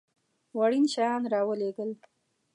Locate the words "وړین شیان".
0.57-1.21